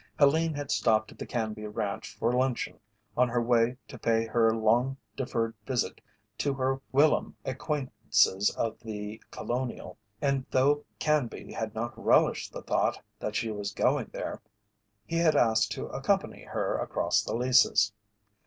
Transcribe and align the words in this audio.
Helene 0.17 0.55
had 0.55 0.71
stopped 0.71 1.11
at 1.11 1.19
the 1.19 1.27
Canby 1.27 1.67
ranch 1.67 2.15
for 2.17 2.33
luncheon 2.33 2.79
on 3.15 3.29
her 3.29 3.39
way 3.39 3.77
to 3.87 3.99
pay 3.99 4.25
her 4.25 4.51
long 4.51 4.97
deferred 5.15 5.53
visit 5.67 6.01
to 6.39 6.55
her 6.55 6.81
whilom 6.91 7.35
acquaintances 7.45 8.49
of 8.57 8.79
The 8.79 9.21
Colonial, 9.29 9.99
and 10.19 10.47
though 10.49 10.85
Canby 10.97 11.53
had 11.53 11.75
not 11.75 11.93
relished 12.03 12.51
the 12.51 12.63
thought 12.63 12.99
that 13.19 13.35
she 13.35 13.51
was 13.51 13.71
going 13.73 14.09
there, 14.11 14.41
he 15.05 15.17
had 15.17 15.35
asked 15.35 15.71
to 15.73 15.85
accompany 15.89 16.45
her 16.45 16.79
across 16.79 17.21
the 17.21 17.35
leases. 17.35 17.93